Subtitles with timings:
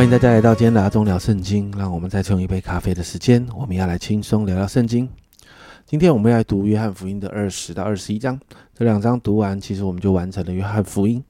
[0.00, 1.70] 欢迎大家来到今天的阿忠聊圣经。
[1.76, 5.06] 让我们再用一杯咖啡的时间，我们要来轻松聊聊圣经。
[5.84, 8.40] 今天我们要来读约翰福音的二十到二十一章，
[8.74, 11.22] 这两章读完，其实我们就完成了约翰福音。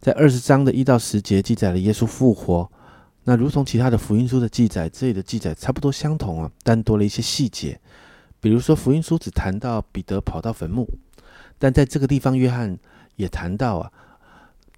[0.00, 2.70] 在二十章的一到十节记载了耶稣复活。
[3.22, 7.80] 那如同其他的福音书的记载，这里的记载差不多相同啊，但多了一些细节。
[8.38, 10.86] 比如说福音书只谈到彼得跑到坟墓，
[11.58, 12.78] 但在这个地方约翰
[13.16, 13.90] 也谈到啊。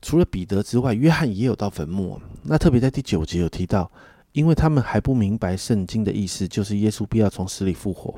[0.02, 2.20] 除了彼得之外，约翰也有到坟墓。
[2.42, 3.90] 那特别在第九节有提到，
[4.32, 8.14] 因为他们还不明白圣经的意思，就是耶稣必要从死里复活。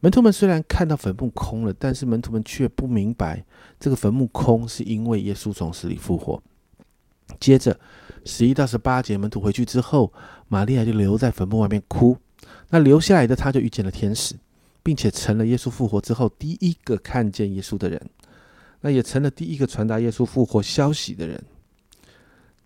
[0.00, 3.44] 门徒们虽然看到坟墓空了，但是门徒们却不明白
[3.78, 6.42] 这个坟墓空是因为耶稣从死里复活。
[7.38, 7.78] 接着
[8.24, 10.12] 十一到十八节，门徒回去之后，
[10.48, 12.16] 玛利亚就留在坟墓外面哭。
[12.70, 14.34] 那留下来的他就遇见了天使，
[14.82, 18.00] 并且成了耶稣复活之后第一个看见耶稣的人。
[18.80, 21.42] 那也成了第一个传达耶稣复活消息的人。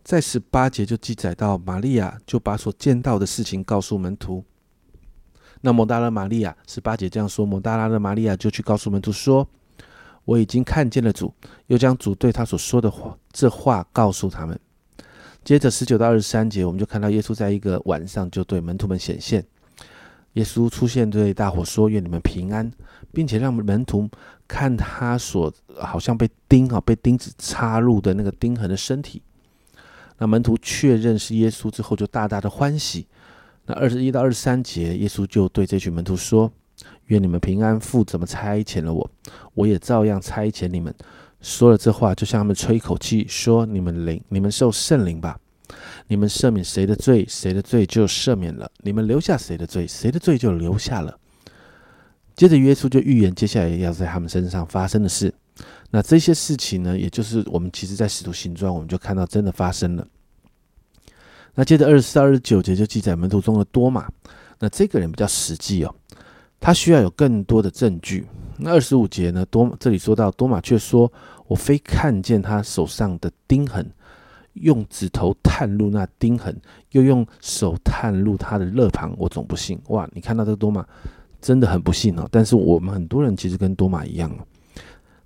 [0.03, 4.45] 在十八节就记载到，玛利亚就把所见到的事情告诉门徒。
[5.62, 9.48] 那摩大拉玛利亚，十八节这样说：摩大拉的玛利亚就去告诉门徒说
[10.27, 11.33] ：“我已经看见了主，
[11.69, 14.61] 又将主对他所说的话这话告诉他们。”
[15.43, 19.43] 接着十九到二十三节，我们就看到耶稣在一个晚上就对门徒们显现。
[20.35, 22.71] 耶稣出现对大伙说：“愿你们平安，
[23.13, 24.09] 并且让门徒。”
[24.47, 29.23] 看他所好像被钉啊，被钉子插入的那个钉痕的身体，
[30.19, 33.07] 那门徒确认是耶稣之后，就大大的欢喜。
[33.65, 36.53] 那二十一到二十三节，耶稣就对这群门徒说
[37.07, 37.81] ：“愿你们平安。
[37.81, 39.11] 父怎么差遣了我，
[39.55, 40.95] 我也照样差遣你们。”
[41.41, 45.41] 说了这话，就向他们吹一口气，说：“你们灵，你们受圣灵吧。
[46.09, 51.19] 你们赦免谁的罪，谁的罪就赦免了；你们留下谁的罪，谁的罪就留下了。”
[52.37, 55.33] 接着，耶稣就预言接下来要在他们身上发生的事。
[55.91, 60.06] 那这些事情呢，也就是我们其实在使徒行传，我们就看到真的发生了。
[61.55, 64.09] 那接着二十四、二十九节就记载门徒中的多马。
[64.59, 65.94] 那这个人比较实际哦，
[66.59, 68.27] 他需要有更多的证据。
[68.56, 71.12] 那二十五节呢，多这里说到多马却说
[71.47, 73.88] ：“我非看见他手上的钉痕，
[74.54, 76.59] 用指头探入那钉痕，
[76.91, 80.87] 又用手探入他的肋旁，我总不信。”哇，你看到这个多马。
[81.41, 84.41] 真的很不幸哦，但是我们很多人其实跟多马一样哦，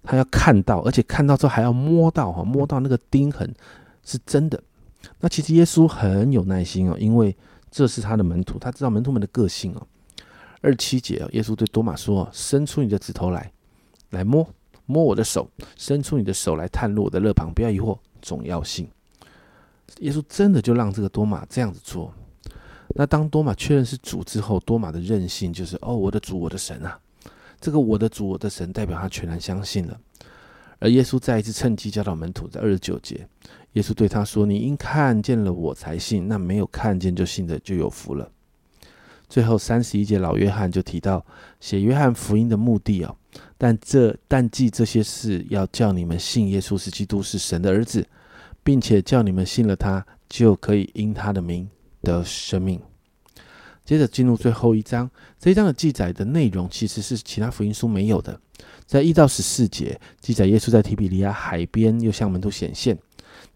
[0.03, 3.55] 他要看到，而且看到之后还要摸到哈，摸到那个钉痕
[4.03, 4.61] 是真的。
[5.21, 7.37] 那其实耶稣很有耐心哦，因为
[7.71, 9.87] 这是他的门徒，他知道门徒们的个性哦。
[10.61, 13.53] 二七节哦，耶稣对多马说：“伸出你的指头来，
[14.11, 14.45] 来摸
[14.87, 18.89] 摸我的手，伸出你的手来探入我的肋旁，不要疑惑，总要信。”
[20.01, 22.13] 耶稣真的就让这个多马这样子做。
[22.95, 26.99] 那当多马确认是主之后，多马的任性就是哦，我的主，我的神啊！
[27.61, 30.01] 这个我的主，我的神，代表他全然相信了。
[30.79, 33.27] 而耶稣再一次趁机教导门徒，在二十九节，
[33.73, 38.31] 耶稣对他说：“你应看见了我才信，那没有看见就信的就有福了。”
[39.29, 41.25] 最后三十一节，老约翰就提到
[41.61, 43.15] 写约翰福音的目的哦，
[43.59, 48.07] 但这但记这些事，要叫你们信耶稣是基督，是神的儿子，
[48.69, 51.67] 并且叫你们信了他，就可以因他的名。
[52.03, 52.79] 得生命。
[53.83, 58.39] 接着进入最后一章，这一章的记载的内容其实是其他福音书没有的。
[58.85, 62.99] 在一到十四节记载耶稣在提比利亚海边又向门徒显现。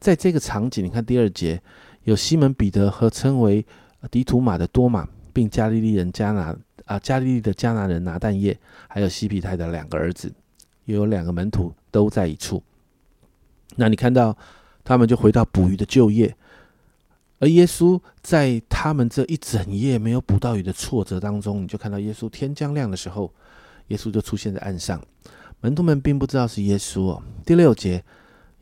[0.01, 1.61] 在这个场景，你看第二节
[2.05, 3.63] 有西门彼得和称为
[4.11, 6.57] 迪图马的多马，并加利利人加拿
[6.87, 8.59] 啊加利利的加拿人拿但业，
[8.89, 10.33] 还有西皮泰的两个儿子，
[10.87, 12.63] 又有两个门徒都在一处。
[13.77, 14.35] 那你看到
[14.85, 16.35] 他们就回到捕鱼的旧业。
[17.39, 23.33] 而耶稣在他们这一整夜没有捕到鱼的挫折当中，你就看到耶稣天将亮的时候，
[23.89, 25.03] 耶稣就出现在岸上。
[25.61, 27.23] 门徒们并不知道是耶稣哦。
[27.45, 28.05] 第六节，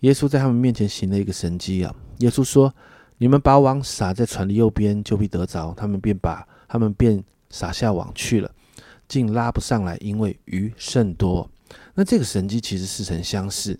[0.01, 1.95] 耶稣在他们面前行了一个神迹啊。
[2.19, 2.75] 耶稣说
[3.19, 8.51] ：“你们把网撒在船的右边，就必得着。”他们便把他们便撒下网去了，
[9.09, 11.51] 竟拉不上来，因为鱼甚多。
[11.95, 13.79] 那这个神迹其实似曾相识。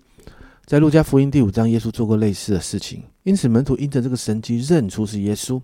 [0.65, 5.61] 在路加福音第五章，耶稣做过类似的事情，因此门徒因着这个神迹认出是耶稣。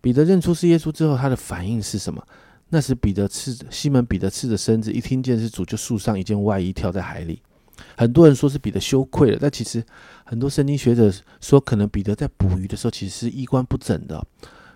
[0.00, 2.22] 彼得认出是耶稣之后，他的反应是什么？
[2.68, 7.42] 那时彼得赤西门彼得赤着身子，一听见是主，就束上一件外衣，跳在海里。
[7.96, 9.82] 很多人说是彼得羞愧了，但其实
[10.24, 14.24] 很多圣经学者说，可能彼得在捕鱼的时候其实是衣冠不整的，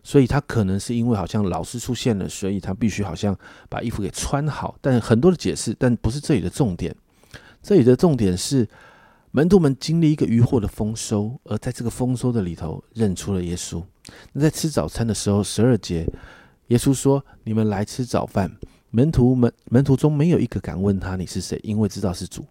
[0.02, 3.38] 所以他可能是因为好像老师出现了，所以他必须好像
[3.68, 4.76] 把衣服给穿好。
[4.80, 6.92] 但很多的解释，但不是这里的重点。
[7.62, 8.68] 这里的重点是。
[9.32, 13.82] 门徒们经历一个渔获的丰收，而在这个丰收的里头认出了耶稣。
[14.32, 16.06] 那在吃早餐的时候，十二节，
[16.68, 18.50] 耶稣说：“你们来吃早饭。”
[18.94, 22.44] 门徒门门徒中没有一个敢问他你是谁，因为知道是主。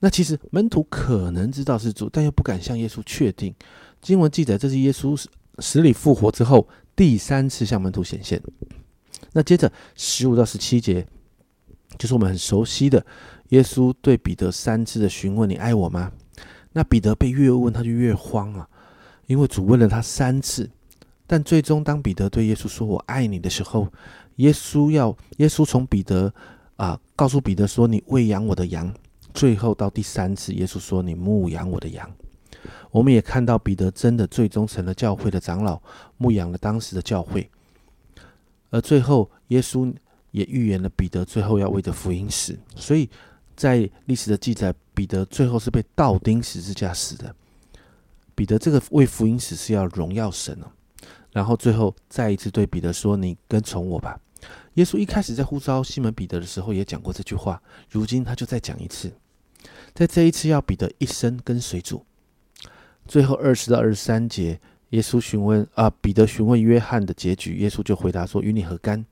[0.00, 3.54] 那其实门徒可能知道是主，但又不敢向耶稣确定。
[4.02, 5.18] 经文记载，这是耶稣
[5.60, 8.38] 死里复活之后第三次向门徒显现。
[9.32, 11.06] 那接着十五到十七节，
[11.98, 13.04] 就是我们很熟悉的
[13.50, 16.12] 耶稣对彼得三次的询问：“你爱我吗？”
[16.72, 18.68] 那彼得被越问，他就越慌啊，
[19.26, 20.68] 因为主问了他三次，
[21.26, 23.86] 但最终当彼得对耶稣说“我爱你”的时候，
[24.36, 26.32] 耶稣要耶稣从彼得
[26.76, 28.92] 啊告诉彼得说：“你喂养我的羊。”
[29.32, 32.10] 最后到第三次，耶稣说：“你牧养我的羊。”
[32.90, 35.80] 我们也看到彼得真的最终成了教会的长老，
[36.16, 37.50] 牧养了当时的教会。
[38.70, 39.92] 而最后，耶稣
[40.34, 42.58] 也预言了彼得最后要为着福音死。
[42.74, 43.08] 所以
[43.54, 47.32] 在历史的记载，彼得最后是被倒钉十字架死的。
[48.34, 50.66] 彼得这个为福音死是要荣耀神哦。
[51.30, 54.20] 然后最后再一次对彼得说：“你跟从我吧。”
[54.74, 59.12] 耶稣一开始在呼召西门彼得的时候也讲过这句话，如今他就再讲一次，
[59.94, 62.04] 在这一次要彼得一生跟随主。
[63.06, 64.60] 最后二十到二十三节，
[64.90, 69.04] 耶稣询问啊，彼得询问约翰的结局，耶稣就回答说：“与你何干？”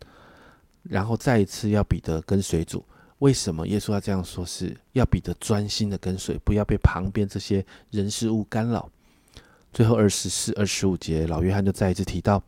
[0.93, 2.85] 然后再一次要彼得跟随主。
[3.21, 4.45] 为什么耶稣要这样说？
[4.45, 8.91] 是要彼得专心的跟随，不要被旁边这些人事物干扰。
[9.73, 12.43] 最后二十四、二十五节，老约翰就再一次提到，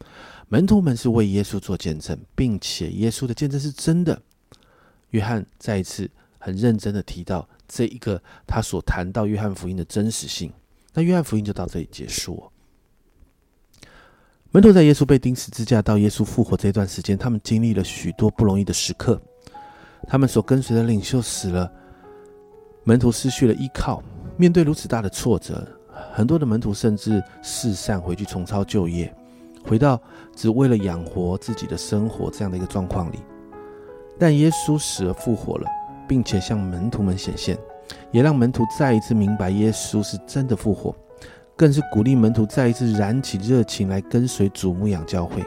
[0.48, 4.20] 门徒们是为耶稣做见证，并且耶稣的见证是真的。
[5.10, 10.52] 约翰再一次很认真的提到这一个他所谈到约翰福音的真实性。
[10.92, 12.50] 那约翰福音就到这里结束。
[14.54, 19.20] 门徒在耶稣被钉十字架到耶稣复活这段时间，他们经历了许多不容易的时刻。
[20.06, 21.68] 他们所跟随的领袖死了，
[22.84, 24.00] 门徒失去了依靠。
[24.36, 25.66] 面对如此大的挫折，
[26.12, 29.12] 很多的门徒甚至四散回去重操旧业，
[29.64, 30.00] 回到
[30.36, 33.18] 只为了养活自己的生活这样的一个状况里。
[34.20, 35.68] 但耶稣死而复活了，
[36.06, 37.58] 并且向门徒们显现。
[38.12, 40.94] 也让门徒再一次明白耶稣是真的复活，
[41.56, 45.44] 更是鼓励门徒再一次燃起热情来跟随主牧养教会。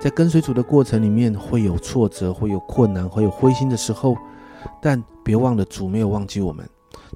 [0.00, 4.16] 在跟随主的过程里面，会有挫折，会有困难，会有灰心的时候，
[4.80, 6.68] 但别忘了主没有忘记我们，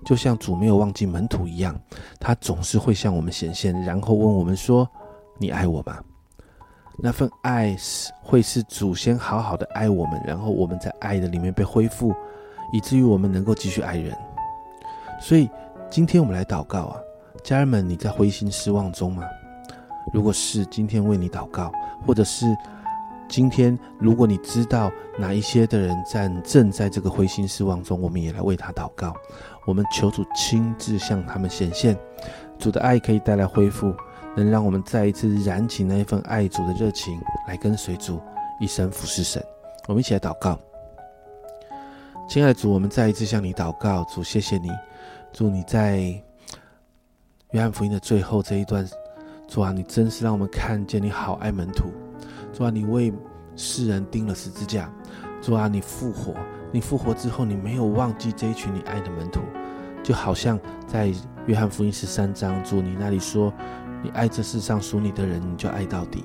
[0.04, 1.80] 就像主没有忘记门徒一样，
[2.18, 4.88] 他总是会向我们显现，然后问我们说
[5.38, 5.98] ：“你爱我吗？”
[6.98, 12.14] 那份爱是会是主先好好的爱我们，然后我们在爱的里面被恢复。
[12.72, 14.16] 以至于我们能够继续爱人，
[15.20, 15.46] 所以
[15.90, 16.96] 今天我们来祷告啊，
[17.42, 19.24] 家人们，你在灰心失望中吗？
[20.12, 21.72] 如果是，今天为你祷告，
[22.06, 22.46] 或者是
[23.28, 29.14] 今天如果你知道哪一些的人在正在这个灰心失望中，我们也来为他祷告。
[29.66, 31.96] 我们求主亲自向他们显现，
[32.58, 33.94] 主的爱可以带来恢复，
[34.36, 38.20] 能让我们再一次燃起那一份爱主的热情，来跟随主
[38.60, 39.42] 一生服侍神。
[39.86, 40.58] 我们一起来祷告。
[42.28, 44.68] 亲爱的主，我们再一次向你祷告，主，谢谢你，
[45.32, 46.12] 祝你在
[47.52, 48.88] 约翰福音的最后这一段，
[49.46, 51.92] 主啊，你真是让我们看见你好爱门徒，
[52.52, 53.12] 主啊，你为
[53.56, 54.90] 世人钉了十字架，
[55.40, 56.34] 主啊，你复活，
[56.70, 59.40] 你复活之后，你没有忘记这一群你爱的门徒，
[60.02, 61.12] 就好像在
[61.46, 63.52] 约翰福音十三章，主你那里说，
[64.02, 66.24] 你爱这世上属你的人，你就爱到底，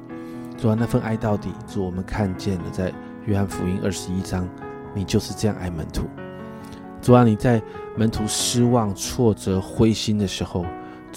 [0.58, 2.94] 主啊，那份爱到底，主我们看见了，在
[3.26, 4.48] 约翰福音二十一章。
[4.96, 6.08] 你就是这样爱门徒，
[7.04, 7.24] 主啊！
[7.24, 7.62] 你在
[7.96, 10.66] 门徒失望、挫折、灰心的时候，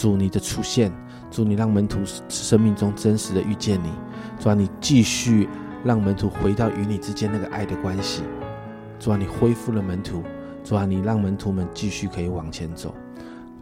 [0.01, 0.91] 主你的出现，
[1.31, 3.91] 主你让门徒生命中真实的遇见你，
[4.39, 4.55] 主啊！
[4.55, 5.47] 你继续
[5.85, 8.23] 让门徒回到与你之间那个爱的关系，
[8.99, 9.17] 主啊！
[9.19, 10.23] 你恢复了门徒，
[10.65, 10.87] 主啊！
[10.87, 12.95] 你让门徒们继续可以往前走，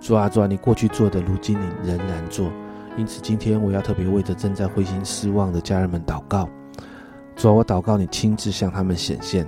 [0.01, 0.29] 主啊！
[0.29, 0.47] 主啊！
[0.47, 2.53] 你过去做的，如今你仍然做，
[2.97, 6.49] 因此今天我要特别为着正在灰心失望的家人们祷告，
[7.35, 7.53] 主啊！
[7.53, 9.45] 我祷告你亲自向他们显现。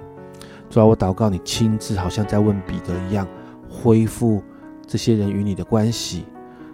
[0.68, 3.28] 主啊，我祷告你亲自，好像在问彼得一样，
[3.68, 4.42] 恢复
[4.88, 6.24] 这些人与你的关系。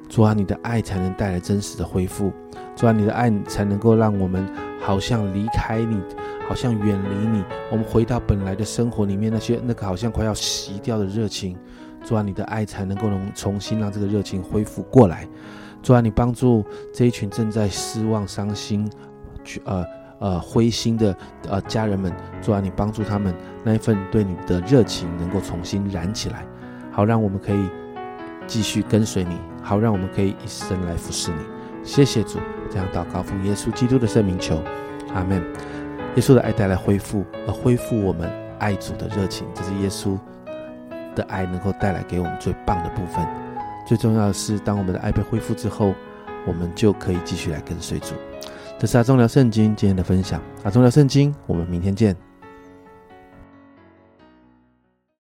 [0.08, 2.32] 主啊，你的爱才能带来真实的恢复。
[2.74, 4.48] 主啊，你的爱才能够让我们
[4.80, 6.00] 好像离开你，
[6.48, 11.56] 好像远离你，我们回到本来的生活里面那些那个好像快要熄掉的热情。
[12.04, 15.26] 主啊，你的爱才能够能重新让这个热情恢复过来。
[15.82, 18.90] 主啊，你帮助这一群正在失望、伤心，
[19.44, 19.84] 去呃。
[20.18, 21.14] 呃，灰心的
[21.46, 22.10] 呃家人们，
[22.40, 26.46] 主啊，你帮助他们那一份对你的热情能够重新燃起来，
[26.90, 27.68] 好让我们可以
[28.46, 29.36] 继续跟随你，
[29.66, 31.38] 好让我们可以一生来服侍你。
[31.82, 32.38] 谢谢主，
[32.70, 34.62] 这样祷告奉耶稣基督的圣名求，
[35.12, 35.42] 阿门。
[36.14, 38.30] 耶稣的爱带来恢复，而恢复我们
[38.60, 40.16] 爱主的热情，这是耶稣
[41.16, 43.26] 的爱能够带来给我们最棒的部分。
[43.84, 45.92] 最重要的是，当我们的爱被恢复之后，
[46.46, 48.14] 我们就可以继续来跟随主。
[48.78, 52.16] 这是阿忠聊圣经今天的分享，阿忠聊圣经，我们明天见。